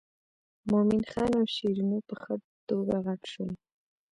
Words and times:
مومن 0.69 1.01
خان 1.11 1.31
او 1.39 1.45
شیرینو 1.55 1.99
په 2.07 2.13
ښه 2.21 2.35
توګه 2.69 2.95
غټ 3.05 3.21
شول. 3.31 3.51